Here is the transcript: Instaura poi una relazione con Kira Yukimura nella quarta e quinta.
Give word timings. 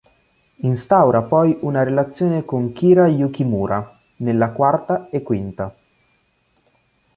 Instaura 0.63 1.21
poi 1.21 1.55
una 1.61 1.83
relazione 1.83 2.43
con 2.43 2.73
Kira 2.73 3.05
Yukimura 3.07 3.99
nella 4.17 4.49
quarta 4.49 5.09
e 5.11 5.21
quinta. 5.21 5.75